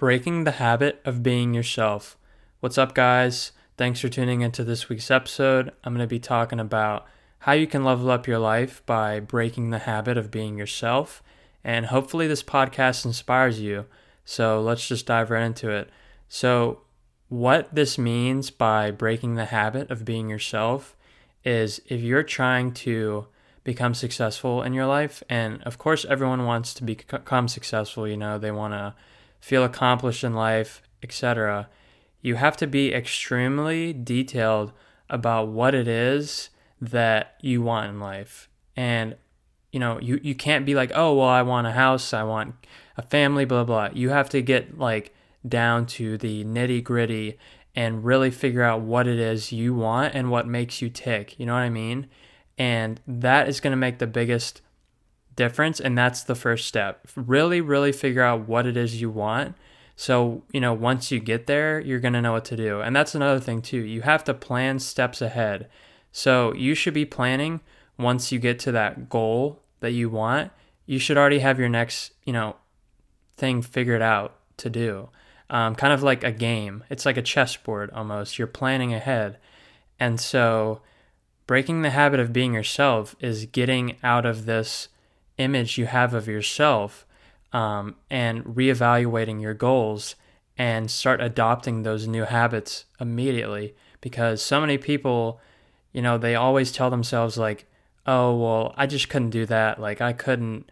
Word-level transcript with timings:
Breaking 0.00 0.44
the 0.44 0.52
habit 0.52 0.98
of 1.04 1.22
being 1.22 1.52
yourself. 1.52 2.16
What's 2.60 2.78
up, 2.78 2.94
guys? 2.94 3.52
Thanks 3.76 4.00
for 4.00 4.08
tuning 4.08 4.40
into 4.40 4.64
this 4.64 4.88
week's 4.88 5.10
episode. 5.10 5.72
I'm 5.84 5.92
going 5.92 6.02
to 6.02 6.06
be 6.06 6.18
talking 6.18 6.58
about 6.58 7.06
how 7.40 7.52
you 7.52 7.66
can 7.66 7.84
level 7.84 8.10
up 8.10 8.26
your 8.26 8.38
life 8.38 8.82
by 8.86 9.20
breaking 9.20 9.68
the 9.68 9.80
habit 9.80 10.16
of 10.16 10.30
being 10.30 10.56
yourself. 10.56 11.22
And 11.62 11.84
hopefully, 11.84 12.26
this 12.26 12.42
podcast 12.42 13.04
inspires 13.04 13.60
you. 13.60 13.84
So, 14.24 14.62
let's 14.62 14.88
just 14.88 15.04
dive 15.04 15.30
right 15.30 15.42
into 15.42 15.68
it. 15.68 15.90
So, 16.30 16.80
what 17.28 17.68
this 17.74 17.98
means 17.98 18.48
by 18.48 18.90
breaking 18.90 19.34
the 19.34 19.44
habit 19.44 19.90
of 19.90 20.06
being 20.06 20.30
yourself 20.30 20.96
is 21.44 21.78
if 21.88 22.00
you're 22.00 22.22
trying 22.22 22.72
to 22.72 23.26
become 23.64 23.92
successful 23.92 24.62
in 24.62 24.72
your 24.72 24.86
life, 24.86 25.22
and 25.28 25.62
of 25.64 25.76
course, 25.76 26.06
everyone 26.06 26.46
wants 26.46 26.72
to 26.72 26.84
become 26.84 27.48
successful, 27.48 28.08
you 28.08 28.16
know, 28.16 28.38
they 28.38 28.50
want 28.50 28.72
to 28.72 28.94
feel 29.40 29.64
accomplished 29.64 30.24
in 30.24 30.34
life, 30.34 30.82
etc., 31.02 31.68
you 32.22 32.34
have 32.34 32.56
to 32.58 32.66
be 32.66 32.92
extremely 32.92 33.92
detailed 33.92 34.72
about 35.08 35.48
what 35.48 35.74
it 35.74 35.88
is 35.88 36.50
that 36.80 37.34
you 37.40 37.62
want 37.62 37.88
in 37.88 37.98
life. 37.98 38.48
And 38.76 39.16
you 39.72 39.78
know, 39.78 40.00
you, 40.00 40.18
you 40.22 40.34
can't 40.34 40.66
be 40.66 40.74
like, 40.74 40.90
oh, 40.94 41.14
well, 41.14 41.28
I 41.28 41.42
want 41.42 41.66
a 41.66 41.72
house, 41.72 42.12
I 42.12 42.24
want 42.24 42.54
a 42.96 43.02
family, 43.02 43.44
blah, 43.44 43.64
blah. 43.64 43.90
You 43.92 44.10
have 44.10 44.28
to 44.30 44.42
get 44.42 44.78
like 44.78 45.14
down 45.46 45.86
to 45.86 46.18
the 46.18 46.44
nitty 46.44 46.82
gritty 46.82 47.38
and 47.74 48.04
really 48.04 48.30
figure 48.30 48.62
out 48.62 48.80
what 48.80 49.06
it 49.06 49.18
is 49.18 49.52
you 49.52 49.74
want 49.74 50.14
and 50.14 50.30
what 50.30 50.46
makes 50.46 50.82
you 50.82 50.90
tick. 50.90 51.38
You 51.38 51.46
know 51.46 51.54
what 51.54 51.60
I 51.60 51.70
mean? 51.70 52.08
And 52.58 53.00
that 53.06 53.48
is 53.48 53.60
going 53.60 53.70
to 53.70 53.76
make 53.76 53.98
the 53.98 54.06
biggest 54.06 54.60
difference 55.40 55.80
and 55.80 55.96
that's 55.96 56.22
the 56.22 56.34
first 56.34 56.66
step. 56.66 57.08
Really 57.16 57.60
really 57.60 57.92
figure 57.92 58.22
out 58.22 58.46
what 58.46 58.66
it 58.66 58.76
is 58.76 59.00
you 59.00 59.10
want. 59.10 59.56
So 59.96 60.42
you 60.52 60.60
know 60.60 60.74
once 60.74 61.10
you 61.10 61.18
get 61.18 61.46
there 61.46 61.80
you're 61.80 62.00
going 62.00 62.18
to 62.18 62.22
know 62.22 62.32
what 62.32 62.44
to 62.46 62.56
do. 62.56 62.80
And 62.80 62.94
that's 62.94 63.14
another 63.14 63.40
thing 63.40 63.62
too. 63.62 63.82
You 63.94 64.02
have 64.02 64.22
to 64.24 64.34
plan 64.34 64.78
steps 64.78 65.22
ahead. 65.22 65.68
So 66.12 66.52
you 66.54 66.74
should 66.74 66.94
be 66.94 67.06
planning 67.06 67.60
once 67.96 68.32
you 68.32 68.38
get 68.38 68.58
to 68.60 68.72
that 68.72 69.08
goal 69.08 69.62
that 69.80 69.92
you 69.92 70.10
want 70.10 70.52
you 70.86 70.98
should 70.98 71.16
already 71.16 71.38
have 71.38 71.58
your 71.58 71.68
next 71.68 72.12
you 72.24 72.32
know 72.32 72.56
thing 73.36 73.62
figured 73.62 74.02
out 74.02 74.36
to 74.58 74.68
do. 74.68 75.08
Um, 75.48 75.74
kind 75.74 75.92
of 75.92 76.02
like 76.02 76.22
a 76.22 76.30
game. 76.32 76.84
It's 76.90 77.06
like 77.06 77.16
a 77.16 77.22
chessboard 77.22 77.90
almost. 77.90 78.38
You're 78.38 78.46
planning 78.46 78.92
ahead. 78.94 79.38
And 79.98 80.20
so 80.20 80.82
breaking 81.46 81.82
the 81.82 81.90
habit 81.90 82.20
of 82.20 82.32
being 82.32 82.54
yourself 82.54 83.16
is 83.18 83.46
getting 83.46 83.96
out 84.04 84.24
of 84.24 84.46
this 84.46 84.88
image 85.40 85.78
you 85.78 85.86
have 85.86 86.14
of 86.14 86.28
yourself 86.28 87.06
um, 87.52 87.96
and 88.10 88.44
reevaluating 88.44 89.40
your 89.40 89.54
goals 89.54 90.14
and 90.58 90.90
start 90.90 91.20
adopting 91.22 91.82
those 91.82 92.06
new 92.06 92.24
habits 92.24 92.84
immediately. 93.00 93.74
Because 94.00 94.42
so 94.42 94.60
many 94.60 94.78
people 94.78 95.40
you 95.92 96.02
know 96.02 96.18
they 96.18 96.34
always 96.34 96.70
tell 96.70 96.90
themselves 96.90 97.36
like 97.36 97.66
oh 98.06 98.36
well 98.36 98.74
i 98.76 98.86
just 98.86 99.08
couldn't 99.08 99.30
do 99.30 99.46
that. 99.46 99.80
Like 99.80 100.00
i 100.00 100.12
couldn't 100.12 100.70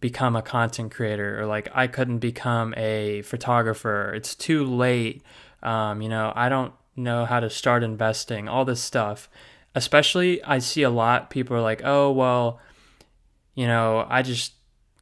become 0.00 0.36
a 0.36 0.42
content 0.42 0.92
creator 0.92 1.40
or 1.40 1.46
like 1.46 1.68
i 1.74 1.86
couldn't 1.86 2.18
become 2.18 2.74
a 2.76 3.22
photographer. 3.22 4.12
It's 4.14 4.34
too 4.34 4.64
late. 4.64 5.22
Um, 5.62 6.02
you 6.02 6.08
know 6.08 6.32
i 6.36 6.48
don't 6.48 6.72
know 6.94 7.24
how 7.24 7.40
to 7.40 7.50
start 7.50 7.82
investing 7.82 8.48
all 8.48 8.64
this 8.64 8.80
stuff. 8.80 9.28
Especially 9.74 10.42
i 10.44 10.58
see 10.58 10.82
a 10.82 10.90
lot 10.90 11.30
people 11.30 11.56
are 11.56 11.60
like 11.60 11.82
oh 11.84 12.10
well 12.10 12.60
you 13.58 13.66
know, 13.66 14.06
I 14.08 14.22
just 14.22 14.52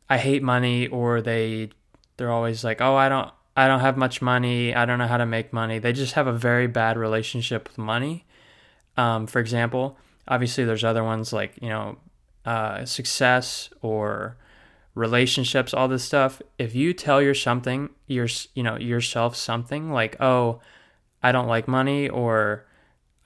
I 0.08 0.16
hate 0.16 0.42
money 0.42 0.86
or 0.86 1.20
they 1.20 1.68
they're 2.16 2.32
always 2.32 2.64
like, 2.64 2.80
"Oh, 2.80 2.96
I 2.96 3.10
don't 3.10 3.30
I 3.54 3.68
don't 3.68 3.80
have 3.80 3.98
much 3.98 4.22
money. 4.22 4.74
I 4.74 4.86
don't 4.86 4.98
know 4.98 5.06
how 5.06 5.18
to 5.18 5.26
make 5.26 5.52
money." 5.52 5.78
They 5.78 5.92
just 5.92 6.14
have 6.14 6.26
a 6.26 6.32
very 6.32 6.66
bad 6.66 6.96
relationship 6.96 7.68
with 7.68 7.76
money. 7.76 8.24
Um, 8.96 9.26
for 9.26 9.40
example, 9.40 9.98
obviously 10.26 10.64
there's 10.64 10.84
other 10.84 11.04
ones 11.04 11.34
like, 11.34 11.52
you 11.60 11.68
know, 11.68 11.98
uh, 12.46 12.86
success 12.86 13.68
or 13.82 14.38
relationships, 14.94 15.74
all 15.74 15.86
this 15.86 16.04
stuff. 16.04 16.40
If 16.58 16.74
you 16.74 16.94
tell 16.94 17.20
your 17.20 17.34
something, 17.34 17.90
your 18.06 18.28
you 18.54 18.62
know, 18.62 18.78
yourself 18.78 19.36
something 19.36 19.92
like, 19.92 20.16
"Oh, 20.18 20.62
I 21.22 21.30
don't 21.30 21.46
like 21.46 21.68
money," 21.68 22.08
or 22.08 22.64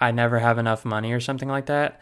"I 0.01 0.11
never 0.11 0.41
have 0.41 0.59
enough 0.59 0.85
money," 0.85 1.13
or 1.13 1.21
something 1.21 1.49
like 1.49 1.67
that, 1.67 2.01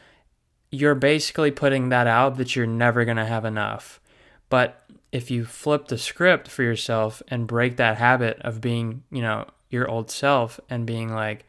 you're 0.70 0.94
basically 0.94 1.50
putting 1.50 1.88
that 1.88 2.06
out 2.06 2.36
that 2.36 2.54
you're 2.54 2.66
never 2.66 3.04
going 3.04 3.16
to 3.16 3.24
have 3.24 3.44
enough. 3.44 4.00
But 4.48 4.82
if 5.12 5.30
you 5.30 5.44
flip 5.44 5.88
the 5.88 5.98
script 5.98 6.48
for 6.48 6.62
yourself 6.62 7.22
and 7.28 7.46
break 7.46 7.76
that 7.76 7.98
habit 7.98 8.38
of 8.40 8.60
being, 8.60 9.02
you 9.10 9.22
know, 9.22 9.46
your 9.70 9.88
old 9.88 10.10
self 10.10 10.60
and 10.68 10.86
being 10.86 11.12
like, 11.12 11.46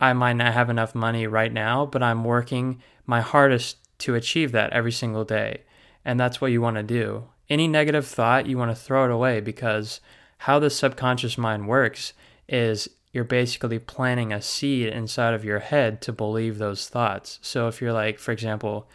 I 0.00 0.12
might 0.12 0.34
not 0.34 0.52
have 0.52 0.68
enough 0.68 0.94
money 0.94 1.26
right 1.26 1.52
now, 1.52 1.86
but 1.86 2.02
I'm 2.02 2.24
working 2.24 2.82
my 3.06 3.20
hardest 3.20 3.78
to 4.00 4.14
achieve 4.14 4.52
that 4.52 4.72
every 4.72 4.92
single 4.92 5.24
day. 5.24 5.62
And 6.04 6.20
that's 6.20 6.40
what 6.40 6.52
you 6.52 6.60
want 6.60 6.76
to 6.76 6.82
do. 6.82 7.28
Any 7.48 7.66
negative 7.66 8.06
thought, 8.06 8.46
you 8.46 8.58
want 8.58 8.70
to 8.70 8.80
throw 8.80 9.04
it 9.04 9.10
away 9.10 9.40
because 9.40 10.00
how 10.38 10.58
the 10.58 10.68
subconscious 10.68 11.38
mind 11.38 11.68
works 11.68 12.12
is 12.48 12.88
you're 13.16 13.24
basically 13.24 13.78
planting 13.78 14.30
a 14.30 14.42
seed 14.42 14.88
inside 14.88 15.32
of 15.32 15.42
your 15.42 15.60
head 15.60 16.02
to 16.02 16.12
believe 16.12 16.58
those 16.58 16.86
thoughts. 16.86 17.38
So 17.40 17.66
if 17.66 17.80
you're 17.80 17.94
like, 17.94 18.18
for 18.18 18.30
example, 18.30 18.90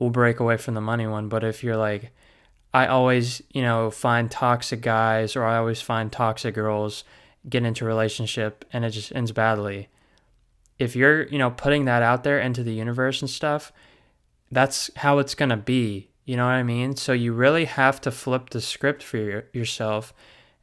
we'll 0.00 0.10
break 0.10 0.40
away 0.40 0.56
from 0.56 0.74
the 0.74 0.80
money 0.80 1.06
one, 1.06 1.28
but 1.28 1.44
if 1.44 1.62
you're 1.62 1.76
like, 1.76 2.10
I 2.74 2.88
always, 2.88 3.40
you 3.52 3.62
know, 3.62 3.88
find 3.88 4.28
toxic 4.28 4.80
guys 4.80 5.36
or 5.36 5.44
I 5.44 5.58
always 5.58 5.80
find 5.80 6.10
toxic 6.10 6.56
girls, 6.56 7.04
get 7.48 7.62
into 7.62 7.84
a 7.84 7.86
relationship 7.86 8.64
and 8.72 8.84
it 8.84 8.90
just 8.90 9.14
ends 9.14 9.30
badly. 9.30 9.88
If 10.80 10.96
you're, 10.96 11.28
you 11.28 11.38
know, 11.38 11.52
putting 11.52 11.84
that 11.84 12.02
out 12.02 12.24
there 12.24 12.40
into 12.40 12.64
the 12.64 12.74
universe 12.74 13.20
and 13.20 13.30
stuff, 13.30 13.72
that's 14.50 14.90
how 14.96 15.20
it's 15.20 15.36
going 15.36 15.50
to 15.50 15.56
be. 15.56 16.08
You 16.24 16.36
know 16.36 16.46
what 16.46 16.50
I 16.54 16.64
mean? 16.64 16.96
So 16.96 17.12
you 17.12 17.32
really 17.32 17.66
have 17.66 18.00
to 18.00 18.10
flip 18.10 18.50
the 18.50 18.60
script 18.60 19.04
for 19.04 19.18
your, 19.18 19.44
yourself 19.52 20.12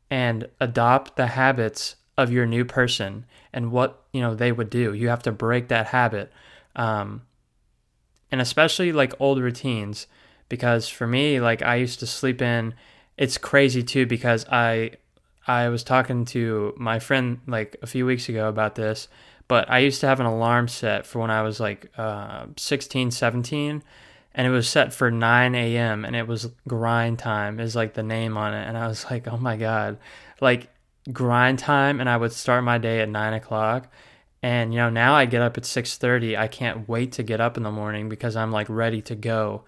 and 0.10 0.50
adopt 0.60 1.16
the 1.16 1.28
habits 1.28 1.96
of 2.20 2.32
your 2.32 2.46
new 2.46 2.66
person 2.66 3.26
and 3.54 3.72
what 3.72 4.04
you 4.12 4.20
know 4.20 4.36
they 4.36 4.52
would 4.52 4.70
do. 4.70 4.94
You 4.94 5.08
have 5.08 5.24
to 5.24 5.32
break 5.32 5.70
that 5.70 5.88
habit, 5.88 6.32
um, 6.76 7.22
and 8.32 8.42
especially 8.42 8.92
like 8.92 9.14
old 9.20 9.40
routines. 9.40 10.06
Because 10.50 10.90
for 10.90 11.08
me, 11.08 11.40
like 11.40 11.62
I 11.62 11.76
used 11.76 12.00
to 12.00 12.08
sleep 12.08 12.42
in. 12.42 12.74
It's 13.18 13.38
crazy 13.38 13.84
too 13.84 14.06
because 14.06 14.46
I 14.50 14.92
I 15.48 15.70
was 15.70 15.84
talking 15.84 16.26
to 16.26 16.74
my 16.78 17.00
friend 17.00 17.40
like 17.48 17.78
a 17.82 17.88
few 17.88 18.06
weeks 18.06 18.28
ago 18.28 18.50
about 18.50 18.76
this, 18.76 19.08
but 19.48 19.70
I 19.70 19.80
used 19.80 20.02
to 20.02 20.08
have 20.08 20.20
an 20.20 20.26
alarm 20.26 20.68
set 20.68 21.06
for 21.06 21.20
when 21.20 21.32
I 21.32 21.42
was 21.42 21.60
like 21.60 21.92
uh, 21.98 22.48
16, 22.58 23.12
17, 23.12 23.84
and 24.36 24.48
it 24.48 24.50
was 24.50 24.70
set 24.70 24.94
for 24.94 25.10
9 25.10 25.56
a.m. 25.56 26.06
and 26.06 26.16
it 26.16 26.28
was 26.28 26.50
grind 26.68 27.20
time 27.20 27.60
is 27.60 27.76
like 27.76 27.94
the 27.94 28.04
name 28.04 28.38
on 28.38 28.54
it. 28.54 28.68
And 28.68 28.78
I 28.78 28.88
was 28.88 29.06
like, 29.10 29.28
oh 29.28 29.38
my 29.38 29.58
God. 29.58 29.98
Like 30.42 30.70
grind 31.12 31.60
time 31.60 32.00
and 32.00 32.10
I 32.10 32.18
would 32.18 32.32
start 32.32 32.64
my 32.64 32.78
day 32.78 33.02
at 33.02 33.10
nine 33.10 33.34
o'clock. 33.34 33.92
And 34.42 34.74
you 34.74 34.80
know, 34.80 34.90
now 34.90 35.14
I 35.14 35.26
get 35.26 35.42
up 35.42 35.58
at 35.58 35.66
six 35.66 35.98
thirty. 35.98 36.38
I 36.38 36.48
can't 36.48 36.88
wait 36.88 37.12
to 37.14 37.24
get 37.24 37.42
up 37.42 37.58
in 37.58 37.64
the 37.64 37.72
morning 37.72 38.10
because 38.10 38.36
I'm 38.36 38.52
like 38.52 38.70
ready 38.70 39.02
to 39.04 39.16
go. 39.16 39.64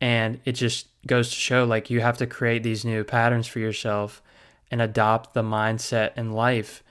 And 0.00 0.40
it 0.44 0.52
just 0.52 0.88
goes 1.06 1.30
to 1.30 1.34
show 1.34 1.64
like 1.64 1.90
you 1.90 2.00
have 2.00 2.18
to 2.18 2.26
create 2.26 2.62
these 2.62 2.84
new 2.84 3.04
patterns 3.04 3.46
for 3.46 3.58
yourself 3.58 4.22
and 4.70 4.82
adopt 4.82 5.34
the 5.34 5.42
mindset 5.42 6.12
and 6.16 6.34
life 6.34 6.82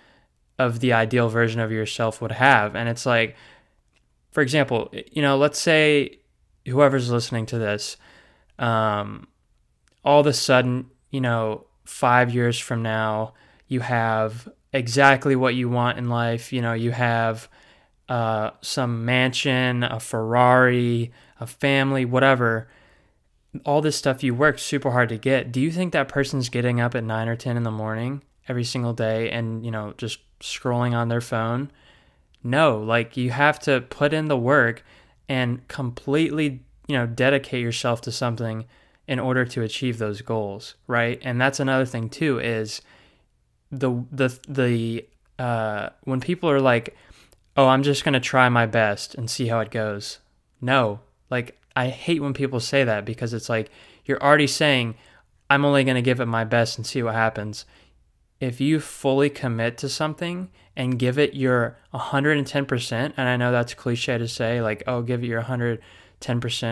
of 0.59 0.79
the 0.79 0.93
ideal 0.93 1.29
version 1.29 1.59
of 1.59 1.71
yourself 1.71 2.21
would 2.21 2.31
have. 2.31 2.75
And 2.75 2.89
it's 2.89 3.05
like, 3.05 3.35
for 4.31 4.41
example, 4.41 4.91
you 5.11 5.21
know, 5.21 5.37
let's 5.37 5.59
say 5.59 6.19
whoever's 6.65 7.11
listening 7.11 7.45
to 7.47 7.59
this, 7.59 7.97
um, 8.57 9.27
all 10.03 10.19
of 10.19 10.27
a 10.27 10.33
sudden, 10.33 10.89
you 11.11 11.21
know, 11.21 11.65
five 11.85 12.33
years 12.33 12.59
from 12.59 12.81
now, 12.81 13.33
you 13.67 13.81
have 13.81 14.49
exactly 14.73 15.35
what 15.35 15.55
you 15.55 15.69
want 15.69 15.97
in 15.97 16.09
life. 16.09 16.53
You 16.53 16.61
know, 16.61 16.73
you 16.73 16.91
have 16.91 17.49
uh, 18.09 18.51
some 18.61 19.05
mansion, 19.05 19.83
a 19.83 19.99
Ferrari, 19.99 21.11
a 21.39 21.47
family, 21.47 22.05
whatever. 22.05 22.67
All 23.65 23.81
this 23.81 23.95
stuff 23.95 24.23
you 24.23 24.33
worked 24.33 24.59
super 24.59 24.91
hard 24.91 25.09
to 25.09 25.17
get. 25.17 25.51
Do 25.51 25.59
you 25.59 25.71
think 25.71 25.93
that 25.93 26.07
person's 26.07 26.49
getting 26.49 26.79
up 26.79 26.95
at 26.95 27.03
nine 27.03 27.27
or 27.27 27.35
10 27.35 27.57
in 27.57 27.63
the 27.63 27.71
morning 27.71 28.21
every 28.47 28.63
single 28.63 28.93
day 28.93 29.29
and, 29.29 29.65
you 29.65 29.71
know, 29.71 29.93
just 29.97 30.19
scrolling 30.39 30.93
on 30.93 31.09
their 31.09 31.21
phone? 31.21 31.71
No, 32.43 32.77
like 32.77 33.17
you 33.17 33.31
have 33.31 33.59
to 33.61 33.81
put 33.81 34.13
in 34.13 34.27
the 34.27 34.37
work 34.37 34.83
and 35.27 35.67
completely, 35.67 36.61
you 36.87 36.95
know, 36.95 37.05
dedicate 37.05 37.61
yourself 37.61 37.99
to 38.01 38.11
something 38.11 38.65
in 39.07 39.19
order 39.19 39.45
to 39.45 39.63
achieve 39.63 39.97
those 39.97 40.21
goals, 40.21 40.75
right? 40.85 41.19
And 41.23 41.41
that's 41.41 41.59
another 41.59 41.85
thing 41.85 42.09
too 42.09 42.39
is 42.39 42.81
the 43.71 44.03
the 44.11 44.39
the 44.47 45.05
uh, 45.43 45.89
when 46.03 46.19
people 46.21 46.49
are 46.49 46.61
like, 46.61 46.95
"Oh, 47.55 47.67
I'm 47.67 47.83
just 47.83 48.03
gonna 48.03 48.19
try 48.19 48.49
my 48.49 48.65
best 48.65 49.15
and 49.15 49.29
see 49.29 49.47
how 49.47 49.59
it 49.59 49.71
goes." 49.71 50.19
No, 50.61 51.01
like 51.29 51.59
I 51.75 51.89
hate 51.89 52.21
when 52.21 52.33
people 52.33 52.59
say 52.59 52.83
that 52.83 53.05
because 53.05 53.33
it's 53.33 53.49
like 53.49 53.69
you're 54.05 54.21
already 54.21 54.47
saying, 54.47 54.95
"I'm 55.49 55.65
only 55.65 55.83
gonna 55.83 56.01
give 56.01 56.19
it 56.19 56.25
my 56.25 56.43
best 56.43 56.77
and 56.77 56.85
see 56.85 57.03
what 57.03 57.15
happens." 57.15 57.65
if 58.39 58.61
you 58.61 58.79
fully 58.79 59.29
commit 59.29 59.77
to 59.79 59.89
something 59.89 60.49
and 60.75 60.99
give 60.99 61.17
it 61.17 61.33
your 61.33 61.77
110%, 61.93 63.13
and 63.17 63.29
I 63.29 63.35
know 63.35 63.51
that's 63.51 63.73
cliche 63.73 64.17
to 64.17 64.27
say, 64.27 64.61
like, 64.61 64.83
oh, 64.85 65.01
give 65.01 65.23
it 65.23 65.27
your 65.27 65.41
110% 65.41 65.79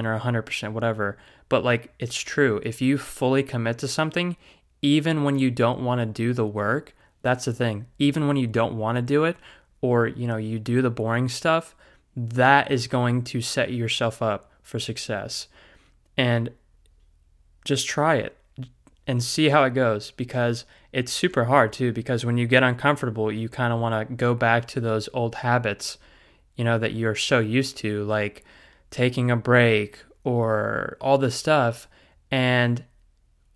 or 0.05 0.19
100%, 0.19 0.71
whatever, 0.73 1.17
but 1.49 1.63
like, 1.63 1.93
it's 1.99 2.17
true. 2.17 2.61
If 2.63 2.81
you 2.81 2.97
fully 2.97 3.41
commit 3.41 3.79
to 3.79 3.87
something, 3.87 4.37
even 4.81 5.23
when 5.23 5.39
you 5.39 5.51
don't 5.51 5.83
want 5.83 5.99
to 5.99 6.05
do 6.05 6.33
the 6.33 6.45
work, 6.45 6.95
that's 7.21 7.45
the 7.45 7.53
thing. 7.53 7.85
Even 7.97 8.27
when 8.27 8.37
you 8.37 8.47
don't 8.47 8.77
want 8.77 8.97
to 8.97 9.01
do 9.01 9.23
it, 9.23 9.37
or 9.81 10.07
you 10.07 10.27
know, 10.27 10.37
you 10.37 10.59
do 10.59 10.81
the 10.81 10.89
boring 10.89 11.29
stuff, 11.29 11.75
that 12.15 12.71
is 12.71 12.87
going 12.87 13.23
to 13.23 13.41
set 13.41 13.71
yourself 13.71 14.21
up 14.21 14.51
for 14.61 14.79
success. 14.79 15.47
And 16.17 16.51
just 17.65 17.87
try 17.87 18.15
it 18.15 18.37
and 19.07 19.21
see 19.21 19.49
how 19.49 19.63
it 19.63 19.73
goes 19.73 20.11
because 20.11 20.65
it's 20.93 21.11
super 21.11 21.45
hard 21.45 21.73
too 21.73 21.91
because 21.91 22.25
when 22.25 22.37
you 22.37 22.47
get 22.47 22.63
uncomfortable 22.63 23.31
you 23.31 23.49
kind 23.49 23.73
of 23.73 23.79
want 23.79 24.07
to 24.07 24.15
go 24.15 24.33
back 24.33 24.65
to 24.65 24.79
those 24.79 25.09
old 25.13 25.35
habits 25.35 25.97
you 26.55 26.63
know 26.63 26.77
that 26.77 26.93
you're 26.93 27.15
so 27.15 27.39
used 27.39 27.77
to 27.77 28.03
like 28.05 28.43
taking 28.91 29.29
a 29.29 29.35
break 29.35 29.99
or 30.23 30.97
all 31.01 31.17
this 31.17 31.35
stuff 31.35 31.87
and 32.31 32.83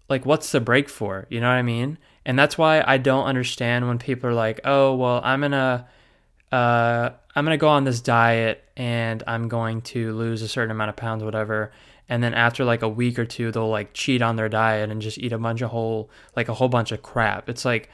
like 0.09 0.25
what's 0.25 0.51
the 0.51 0.59
break 0.59 0.89
for? 0.89 1.27
You 1.29 1.39
know 1.39 1.47
what 1.47 1.55
i 1.55 1.61
mean? 1.61 1.97
And 2.25 2.37
that's 2.37 2.57
why 2.57 2.83
i 2.85 2.97
don't 2.97 3.25
understand 3.25 3.87
when 3.87 3.97
people 3.97 4.29
are 4.29 4.33
like 4.33 4.59
oh 4.65 4.95
well 4.95 5.21
i'm 5.23 5.41
gonna 5.41 5.87
uh 6.51 7.09
i'm 7.35 7.45
gonna 7.45 7.57
go 7.57 7.69
on 7.69 7.83
this 7.83 8.01
diet 8.01 8.63
and 8.75 9.23
i'm 9.27 9.47
going 9.47 9.81
to 9.81 10.13
lose 10.13 10.41
a 10.41 10.47
certain 10.47 10.71
amount 10.71 10.89
of 10.89 10.95
pounds 10.95 11.23
whatever. 11.23 11.71
And 12.11 12.23
then 12.23 12.33
after 12.33 12.65
like 12.65 12.81
a 12.81 12.89
week 12.89 13.19
or 13.19 13.25
two 13.25 13.51
they'll 13.51 13.69
like 13.69 13.93
cheat 13.93 14.21
on 14.21 14.35
their 14.35 14.49
diet 14.49 14.89
and 14.89 15.01
just 15.01 15.19
eat 15.19 15.31
a 15.31 15.37
bunch 15.37 15.61
of 15.61 15.69
whole 15.69 16.09
like 16.35 16.49
a 16.49 16.53
whole 16.53 16.69
bunch 16.69 16.91
of 16.91 17.01
crap. 17.01 17.49
It's 17.49 17.65
like 17.65 17.89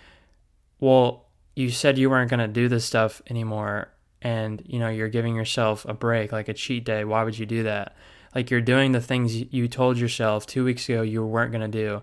well 0.80 1.26
you 1.56 1.70
said 1.70 1.98
you 1.98 2.10
weren't 2.10 2.30
going 2.30 2.42
to 2.42 2.48
do 2.48 2.68
this 2.68 2.84
stuff 2.84 3.22
anymore 3.30 3.90
and 4.22 4.62
you 4.66 4.80
know 4.80 4.90
you're 4.90 5.08
giving 5.08 5.36
yourself 5.36 5.86
a 5.86 5.94
break 5.94 6.32
like 6.32 6.50
a 6.50 6.54
cheat 6.54 6.84
day. 6.84 7.04
Why 7.04 7.24
would 7.24 7.38
you 7.38 7.46
do 7.46 7.64
that 7.64 7.96
like 8.36 8.52
you're 8.52 8.62
doing 8.62 8.92
the 8.92 9.02
things 9.02 9.36
you 9.54 9.68
told 9.68 9.98
yourself 9.98 10.46
2 10.46 10.64
weeks 10.64 10.88
ago 10.88 11.02
you 11.02 11.26
weren't 11.26 11.52
going 11.52 11.72
to 11.72 11.80
do 11.86 12.02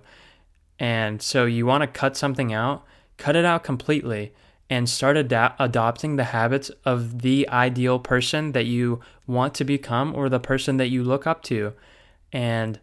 and 0.78 1.22
so 1.22 1.44
you 1.44 1.64
want 1.66 1.82
to 1.82 1.86
cut 1.86 2.16
something 2.16 2.52
out 2.52 2.84
cut 3.18 3.36
it 3.36 3.44
out 3.44 3.62
completely 3.62 4.32
and 4.68 4.88
start 4.88 5.16
ad- 5.16 5.54
adopting 5.58 6.16
the 6.16 6.24
habits 6.24 6.70
of 6.84 7.20
the 7.22 7.48
ideal 7.50 7.98
person 7.98 8.52
that 8.52 8.64
you 8.64 9.00
want 9.26 9.54
to 9.54 9.64
become 9.64 10.14
or 10.14 10.28
the 10.28 10.40
person 10.40 10.78
that 10.78 10.88
you 10.88 11.04
look 11.04 11.26
up 11.26 11.42
to 11.42 11.74
and 12.32 12.80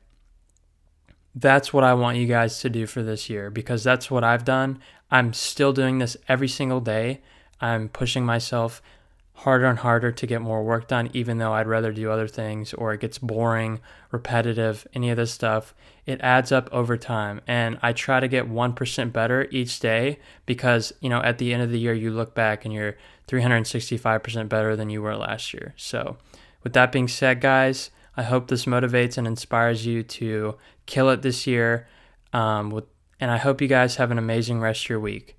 that's 1.36 1.74
what 1.74 1.84
I 1.84 1.94
want 1.94 2.18
you 2.18 2.28
guys 2.28 2.60
to 2.62 2.70
do 2.70 2.86
for 2.86 3.04
this 3.04 3.30
year 3.30 3.50
because 3.50 3.84
that's 3.84 4.12
what 4.12 4.24
I've 4.24 4.46
done. 4.46 4.80
I'm 5.12 5.34
still 5.34 5.74
doing 5.74 6.00
this 6.00 6.18
every 6.28 6.48
single 6.48 6.82
day. 6.82 7.22
I'm 7.62 7.90
pushing 7.90 8.26
myself 8.26 8.82
harder 9.40 9.68
and 9.68 9.80
harder 9.80 10.12
to 10.12 10.28
get 10.28 10.42
more 10.42 10.62
work 10.64 10.90
done, 10.90 11.10
even 11.14 11.38
though 11.38 11.54
I'd 11.54 11.68
rather 11.68 11.94
do 11.94 12.12
other 12.12 12.28
things 12.28 12.74
or 12.74 12.94
it 12.94 13.00
gets 13.00 13.18
boring, 13.18 13.80
repetitive, 14.12 14.86
any 14.94 15.10
of 15.12 15.18
this 15.18 15.32
stuff. 15.32 15.74
It 16.06 16.20
adds 16.20 16.52
up 16.52 16.68
over 16.74 16.98
time. 16.98 17.40
And 17.48 17.80
I 17.82 17.94
try 17.94 18.20
to 18.20 18.28
get 18.28 18.50
1% 18.50 19.14
better 19.14 19.48
each 19.50 19.80
day 19.80 20.20
because, 20.46 20.92
you 21.00 21.08
know, 21.10 21.22
at 21.22 21.38
the 21.38 21.54
end 21.54 21.64
of 21.64 21.72
the 21.72 21.80
year, 21.80 21.94
you 21.94 22.12
look 22.12 22.36
back 22.36 22.66
and 22.66 22.74
you're 22.74 22.98
365% 23.30 24.50
better 24.50 24.76
than 24.76 24.90
you 24.90 25.02
were 25.02 25.16
last 25.16 25.54
year. 25.54 25.74
So, 25.78 26.18
with 26.62 26.74
that 26.74 26.92
being 26.92 27.08
said, 27.08 27.40
guys, 27.40 27.92
I 28.18 28.24
hope 28.24 28.50
this 28.50 28.66
motivates 28.66 29.18
and 29.18 29.26
inspires 29.26 29.86
you 29.86 30.04
to 30.04 30.58
kill 30.86 31.10
it 31.10 31.22
this 31.22 31.48
year. 31.48 31.88
Um, 32.34 32.72
with, 32.72 32.86
and 33.22 33.32
I 33.32 33.38
hope 33.38 33.62
you 33.62 33.70
guys 33.70 33.96
have 33.96 34.12
an 34.12 34.18
amazing 34.18 34.60
rest 34.60 34.84
of 34.84 34.90
your 34.90 35.00
week. 35.00 35.39